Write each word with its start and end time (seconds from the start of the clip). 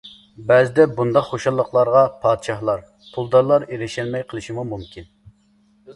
بەزىدە 0.51 0.85
بۇنداق 0.99 1.27
خۇشاللىقلارغا 1.33 2.01
پادىشاھلار، 2.23 2.83
پۇلدارلار 3.17 3.67
ئېرىشەلمەي 3.75 4.29
قېلىشىمۇ 4.33 4.69
مۇمكىن. 4.75 5.11